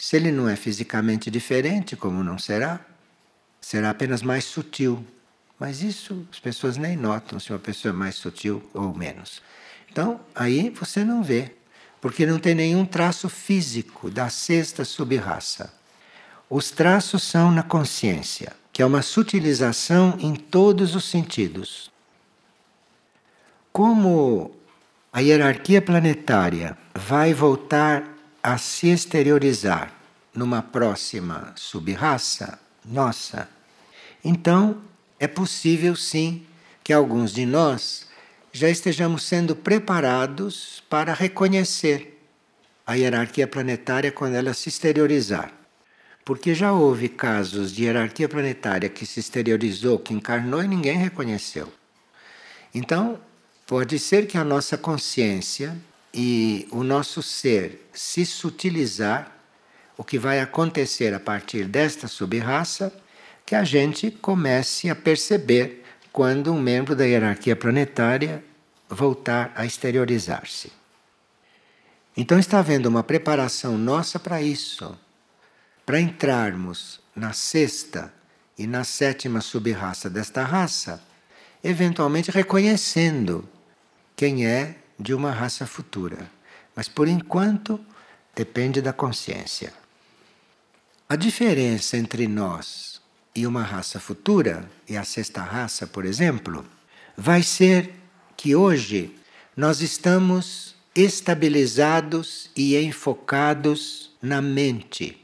[0.00, 2.80] Se ele não é fisicamente diferente, como não será,
[3.60, 5.04] será apenas mais sutil.
[5.58, 9.42] Mas isso as pessoas nem notam se uma pessoa é mais sutil ou menos.
[9.92, 11.54] Então, aí você não vê,
[12.00, 15.70] porque não tem nenhum traço físico da sexta subraça.
[16.48, 21.90] Os traços são na consciência, que é uma sutilização em todos os sentidos.
[23.70, 24.56] Como
[25.12, 28.09] a hierarquia planetária vai voltar
[28.42, 29.92] a se exteriorizar
[30.34, 33.48] numa próxima subraça nossa,
[34.24, 34.80] então
[35.18, 36.46] é possível sim
[36.82, 38.08] que alguns de nós
[38.52, 42.18] já estejamos sendo preparados para reconhecer
[42.86, 45.52] a hierarquia planetária quando ela se exteriorizar.
[46.24, 51.72] Porque já houve casos de hierarquia planetária que se exteriorizou, que encarnou e ninguém reconheceu.
[52.74, 53.20] Então,
[53.66, 55.76] pode ser que a nossa consciência
[56.12, 59.36] e o nosso ser se sutilizar,
[59.96, 62.92] o que vai acontecer a partir desta subraça,
[63.44, 68.42] que a gente comece a perceber quando um membro da hierarquia planetária
[68.88, 70.72] voltar a exteriorizar-se.
[72.16, 74.98] Então está havendo uma preparação nossa para isso,
[75.86, 78.12] para entrarmos na sexta
[78.58, 81.02] e na sétima subraça desta raça,
[81.62, 83.48] eventualmente reconhecendo
[84.16, 86.30] quem é de uma raça futura.
[86.76, 87.80] Mas por enquanto
[88.34, 89.72] depende da consciência.
[91.08, 93.00] A diferença entre nós
[93.34, 96.64] e uma raça futura, e a sexta raça, por exemplo,
[97.16, 97.94] vai ser
[98.36, 99.16] que hoje
[99.56, 105.16] nós estamos estabilizados e enfocados na mente.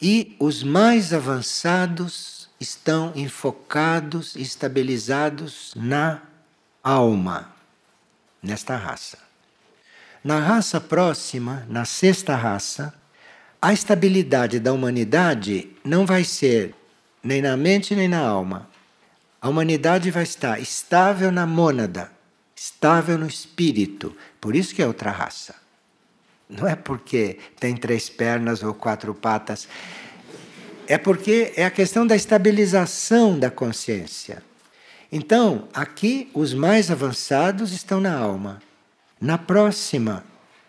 [0.00, 6.22] E os mais avançados estão enfocados e estabilizados na
[6.82, 7.53] alma
[8.44, 9.18] nesta raça.
[10.22, 12.94] Na raça próxima, na sexta raça,
[13.60, 16.74] a estabilidade da humanidade não vai ser
[17.22, 18.68] nem na mente nem na alma.
[19.40, 22.10] A humanidade vai estar estável na mônada,
[22.54, 24.14] estável no espírito.
[24.40, 25.54] Por isso que é outra raça.
[26.48, 29.66] Não é porque tem três pernas ou quatro patas.
[30.86, 34.42] É porque é a questão da estabilização da consciência.
[35.10, 38.60] Então, aqui os mais avançados estão na alma.
[39.20, 40.24] Na próxima,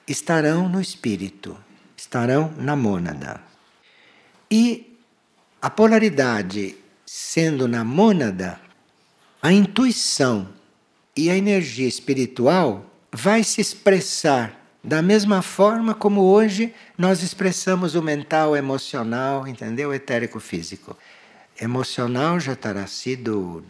[0.08, 1.58] estarão no espírito,
[1.98, 3.42] estarão na mônada.
[4.50, 4.98] E
[5.62, 8.60] a polaridade sendo na mônada,
[9.42, 10.50] a intuição
[11.16, 18.02] e a energia espiritual vai se expressar da mesma forma como hoje nós expressamos o
[18.02, 19.90] mental, emocional, entendeu?
[19.90, 20.96] O etérico físico.
[21.60, 23.64] Emocional já terá sido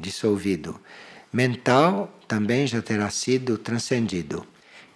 [0.00, 0.80] dissolvido.
[1.32, 4.46] Mental também já terá sido transcendido.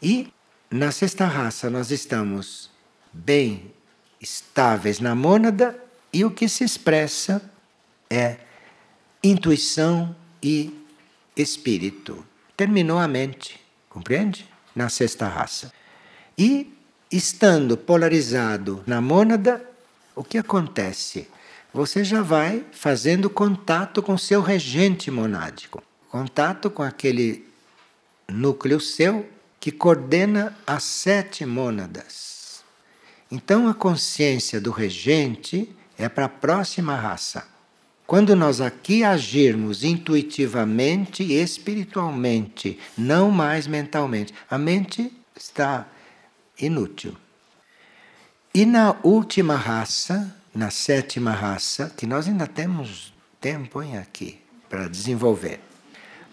[0.03, 0.33] E
[0.71, 2.71] na sexta raça nós estamos
[3.13, 3.73] bem
[4.21, 5.79] estáveis na mônada
[6.13, 7.43] e o que se expressa
[8.11, 8.39] é
[9.23, 10.75] intuição e
[11.37, 12.25] espírito.
[12.57, 14.49] Terminou a mente, compreende?
[14.75, 15.73] Na sexta raça.
[16.37, 16.75] E
[17.15, 19.65] Estando polarizado na mônada,
[20.17, 21.29] o que acontece?
[21.75, 27.45] Você já vai fazendo contato com seu regente monádico, contato com aquele
[28.29, 32.63] núcleo seu que coordena as sete mônadas.
[33.29, 35.69] Então a consciência do regente
[35.99, 37.45] é para a próxima raça.
[38.07, 45.89] Quando nós aqui agirmos intuitivamente e espiritualmente, não mais mentalmente, a mente está
[46.57, 47.17] inútil.
[48.55, 54.89] E na última raça, na sétima raça, que nós ainda temos tempo hein, aqui para
[54.89, 55.61] desenvolver.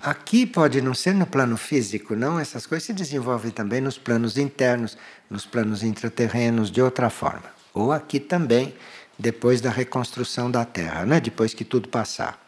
[0.02, 4.38] Aqui pode não ser no plano físico, não, essas coisas se desenvolvem também nos planos
[4.38, 4.98] internos,
[5.30, 7.46] nos planos intraterrenos, de outra forma.
[7.74, 8.74] Ou aqui também,
[9.18, 11.20] depois da reconstrução da Terra, né?
[11.20, 12.40] depois que tudo passar.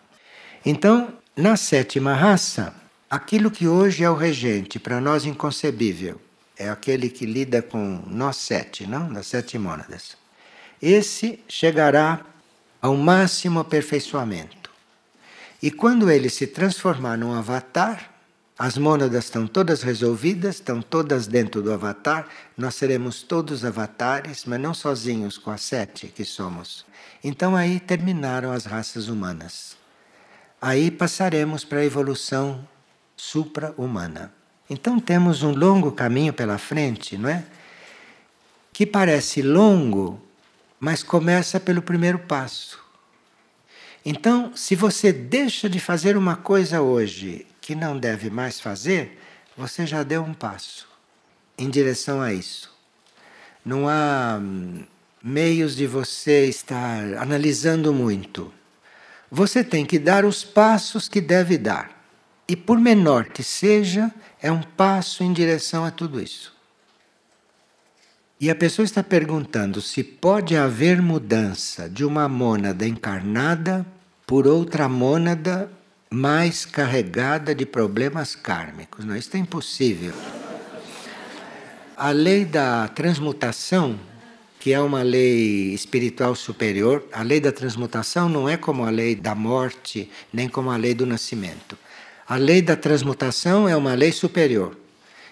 [0.66, 2.74] Então, na sétima raça,
[3.10, 6.20] aquilo que hoje é o regente, para nós inconcebível,
[6.58, 9.12] é aquele que lida com nós sete, não?
[9.12, 10.23] Das sete mônadas.
[10.86, 12.26] Esse chegará
[12.82, 14.70] ao máximo aperfeiçoamento.
[15.62, 18.12] E quando ele se transformar num avatar,
[18.60, 22.28] as mônadas estão todas resolvidas, estão todas dentro do avatar,
[22.58, 26.86] nós seremos todos avatares, mas não sozinhos com as sete que somos.
[27.24, 29.78] Então aí terminaram as raças humanas.
[30.62, 32.68] Aí passaremos para a evolução
[33.16, 34.34] supra-humana.
[34.70, 37.46] Então temos um longo caminho pela frente, não é?
[38.74, 40.22] Que parece longo,
[40.84, 42.78] mas começa pelo primeiro passo.
[44.04, 49.18] Então, se você deixa de fazer uma coisa hoje que não deve mais fazer,
[49.56, 50.86] você já deu um passo
[51.58, 52.70] em direção a isso.
[53.64, 54.84] Não há hum,
[55.24, 58.54] meios de você estar analisando muito.
[59.32, 62.06] Você tem que dar os passos que deve dar.
[62.46, 64.12] E por menor que seja,
[64.42, 66.54] é um passo em direção a tudo isso.
[68.40, 73.86] E a pessoa está perguntando se pode haver mudança de uma mônada encarnada
[74.26, 75.70] por outra mônada
[76.10, 79.06] mais carregada de problemas kármicos.
[79.06, 80.14] Não, isso é impossível.
[81.96, 84.00] A lei da transmutação,
[84.60, 89.16] que é uma lei espiritual superior, a lei da transmutação não é como a lei
[89.16, 91.78] da morte, nem como a lei do nascimento.
[92.28, 94.78] A lei da transmutação é uma lei superior,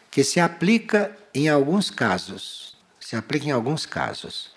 [0.09, 2.70] que se aplica em alguns casos.
[3.11, 4.51] Se aplica em alguns casos.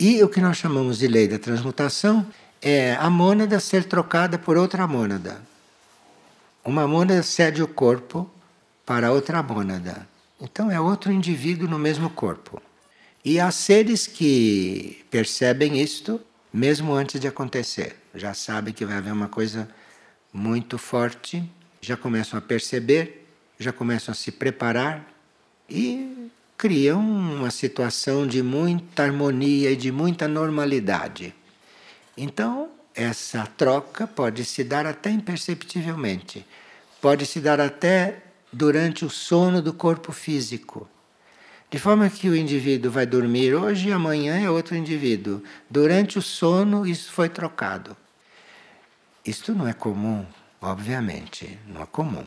[0.00, 2.26] E o que nós chamamos de lei da transmutação
[2.60, 5.40] é a mônada ser trocada por outra mônada.
[6.64, 8.28] Uma mônada cede o corpo
[8.84, 10.08] para outra mônada.
[10.40, 12.60] Então é outro indivíduo no mesmo corpo.
[13.24, 16.20] E há seres que percebem isto
[16.52, 17.94] mesmo antes de acontecer.
[18.12, 19.68] Já sabem que vai haver uma coisa
[20.32, 21.48] muito forte
[21.80, 23.24] já começam a perceber,
[23.56, 25.08] já começam a se preparar
[25.70, 31.34] e criam uma situação de muita harmonia e de muita normalidade.
[32.16, 36.46] Então, essa troca pode se dar até imperceptivelmente,
[37.00, 40.88] pode se dar até durante o sono do corpo físico.
[41.70, 45.42] De forma que o indivíduo vai dormir hoje e amanhã é outro indivíduo.
[45.68, 47.96] Durante o sono, isso foi trocado.
[49.24, 50.24] Isto não é comum
[50.64, 52.24] Obviamente, não é comum.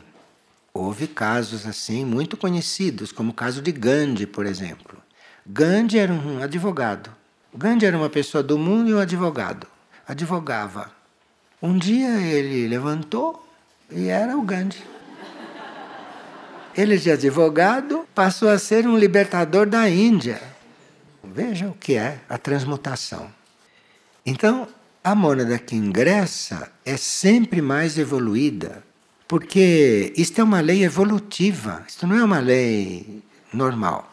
[0.78, 4.96] Houve casos assim muito conhecidos, como o caso de Gandhi, por exemplo.
[5.44, 7.10] Gandhi era um advogado.
[7.52, 9.66] Gandhi era uma pessoa do mundo e um advogado.
[10.06, 10.92] Advogava.
[11.60, 13.44] Um dia ele levantou
[13.90, 14.80] e era o Gandhi.
[16.76, 20.40] Ele de advogado passou a ser um libertador da Índia.
[21.24, 23.28] Veja o que é a transmutação.
[24.24, 24.68] Então,
[25.02, 28.86] a mônada que ingressa é sempre mais evoluída,
[29.28, 33.22] porque isto é uma lei evolutiva, isto não é uma lei
[33.52, 34.10] normal.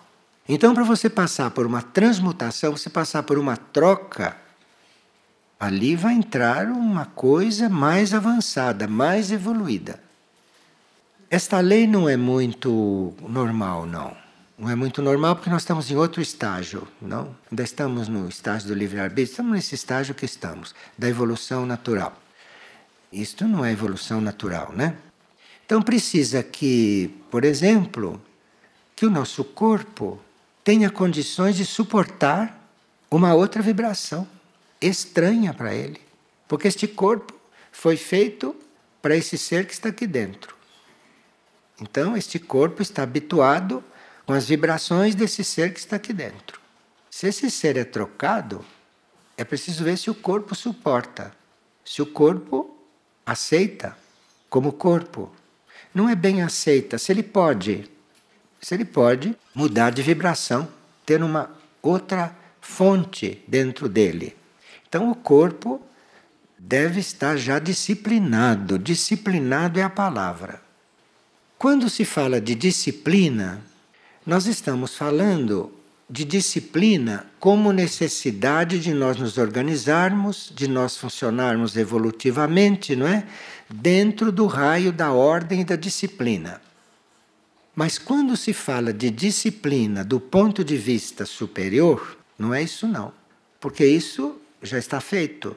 [0.48, 4.36] Então, para você passar por uma transmutação, você passar por uma troca,
[5.58, 10.04] ali vai entrar uma coisa mais avançada, mais evoluída.
[11.32, 14.16] Esta lei não é muito normal, não.
[14.58, 17.36] Não é muito normal porque nós estamos em outro estágio, não?
[17.50, 22.14] Ainda estamos no estágio do livre-arbítrio, estamos nesse estágio que estamos, da evolução natural.
[23.12, 24.96] Isto não é evolução natural, né?
[25.66, 28.22] Então precisa que, por exemplo,
[28.96, 30.20] que o nosso corpo
[30.64, 32.70] tenha condições de suportar
[33.10, 34.28] uma outra vibração
[34.80, 36.02] estranha para ele,
[36.48, 37.34] porque este corpo
[37.72, 38.56] foi feito
[39.02, 40.56] para esse ser que está aqui dentro.
[41.80, 43.84] Então este corpo está habituado
[44.26, 46.60] com as vibrações desse ser que está aqui dentro.
[47.10, 48.64] Se esse ser é trocado,
[49.38, 51.32] é preciso ver se o corpo suporta,
[51.84, 52.76] se o corpo
[53.26, 53.98] aceita
[54.50, 55.32] como corpo.
[55.96, 57.90] Não é bem aceita, se ele pode.
[58.62, 60.68] Se ele pode mudar de vibração.
[61.06, 64.36] ter uma outra fonte dentro dele.
[64.90, 65.80] Então o corpo
[66.58, 68.78] deve estar já disciplinado.
[68.78, 70.62] Disciplinado é a palavra.
[71.58, 73.62] Quando se fala de disciplina,
[74.26, 75.72] nós estamos falando
[76.10, 83.26] de disciplina como necessidade de nós nos organizarmos, de nós funcionarmos evolutivamente, não é?
[83.70, 86.62] Dentro do raio da ordem e da disciplina.
[87.76, 93.12] Mas quando se fala de disciplina do ponto de vista superior, não é isso não,
[93.60, 95.56] porque isso já está feito.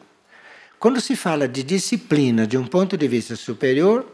[0.79, 4.07] Quando se fala de disciplina de um ponto de vista superior,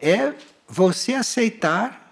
[0.00, 0.32] é
[0.68, 2.06] você aceitar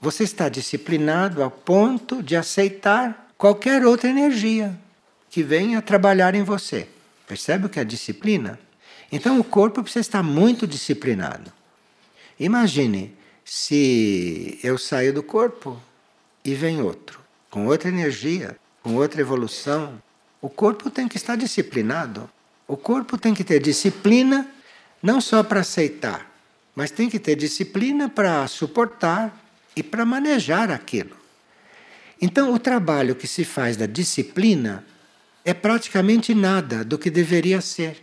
[0.00, 4.78] você está disciplinado a ponto de aceitar qualquer outra energia
[5.30, 6.86] que venha trabalhar em você.
[7.26, 8.58] Percebe o que é disciplina?
[9.10, 11.52] Então o corpo precisa estar muito disciplinado.
[12.38, 15.80] Imagine se eu saio do corpo
[16.44, 20.00] e vem outro, com outra energia, com outra evolução.
[20.40, 22.28] O corpo tem que estar disciplinado.
[22.66, 24.48] O corpo tem que ter disciplina
[25.02, 26.30] não só para aceitar,
[26.74, 29.46] mas tem que ter disciplina para suportar,
[29.76, 31.14] e para manejar aquilo.
[32.20, 34.82] Então, o trabalho que se faz da disciplina
[35.44, 38.02] é praticamente nada do que deveria ser.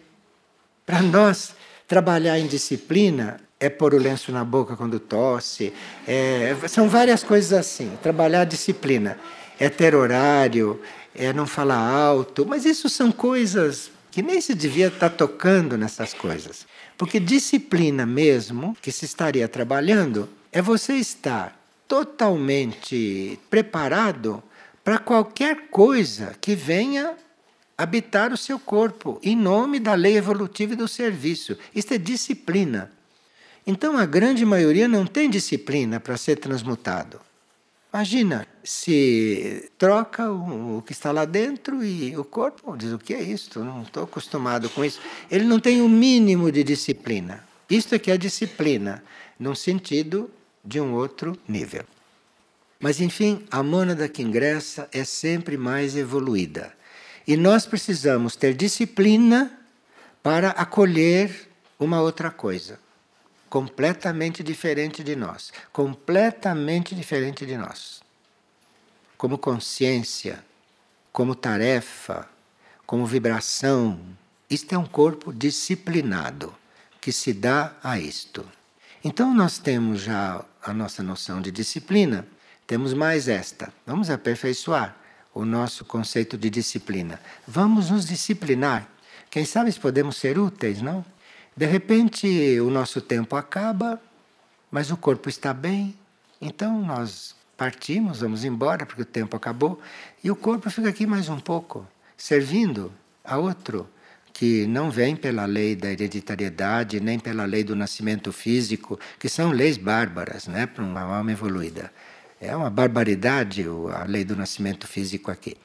[0.85, 1.55] Para nós,
[1.87, 5.71] trabalhar em disciplina é pôr o lenço na boca quando tosse,
[6.05, 7.97] é, são várias coisas assim.
[8.01, 9.17] Trabalhar disciplina
[9.57, 10.81] é ter horário,
[11.15, 15.77] é não falar alto, mas isso são coisas que nem se devia estar tá tocando
[15.77, 16.67] nessas coisas.
[16.97, 21.57] Porque disciplina mesmo, que se estaria trabalhando, é você estar
[21.87, 24.43] totalmente preparado
[24.83, 27.13] para qualquer coisa que venha
[27.77, 31.57] habitar o seu corpo, em nome da lei evolutiva e do serviço.
[31.75, 32.91] Isso é disciplina.
[33.65, 37.19] Então a grande maioria não tem disciplina para ser transmutado.
[37.93, 43.21] Imagina se troca o, que está lá dentro e o corpo diz: o que é
[43.21, 43.63] isso?
[43.63, 44.99] Não estou acostumado com isso.
[45.29, 47.43] Ele não tem o mínimo de disciplina.
[47.69, 49.03] Isto é que é disciplina,
[49.39, 50.29] num sentido
[50.65, 51.83] de um outro nível.
[52.79, 56.73] Mas enfim, a mônada que ingressa é sempre mais evoluída.
[57.25, 59.51] E nós precisamos ter disciplina
[60.21, 61.49] para acolher
[61.79, 62.79] uma outra coisa,
[63.49, 68.01] completamente diferente de nós, completamente diferente de nós.
[69.17, 70.43] Como consciência,
[71.11, 72.27] como tarefa,
[72.85, 73.99] como vibração.
[74.49, 76.53] Isto é um corpo disciplinado
[76.99, 78.45] que se dá a isto.
[79.03, 82.25] Então nós temos já a nossa noção de disciplina,
[82.65, 83.73] temos mais esta.
[83.85, 84.95] Vamos aperfeiçoar
[85.33, 87.19] o nosso conceito de disciplina.
[87.47, 88.87] Vamos nos disciplinar.
[89.29, 91.03] Quem sabe se podemos ser úteis, não?
[91.55, 94.01] De repente o nosso tempo acaba,
[94.71, 95.95] mas o corpo está bem,
[96.41, 99.79] então nós partimos, vamos embora porque o tempo acabou
[100.23, 102.91] e o corpo fica aqui mais um pouco, servindo
[103.23, 103.87] a outro
[104.33, 109.51] que não vem pela lei da hereditariedade, nem pela lei do nascimento físico, que são
[109.51, 111.91] leis bárbaras né, para uma alma evoluída.
[112.43, 113.65] É uma barbaridade
[113.95, 115.55] a lei do nascimento físico aqui.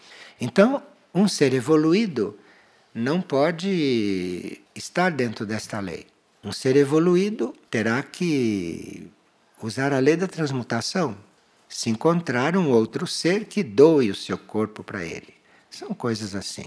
[0.40, 0.80] Então,
[1.12, 2.38] um ser evoluído
[2.94, 6.06] não pode estar dentro desta lei.
[6.42, 9.10] Um ser evoluído terá que
[9.60, 11.18] usar a lei da transmutação,
[11.68, 15.34] se encontrar um outro ser que doe o seu corpo para ele.
[15.68, 16.66] São coisas assim.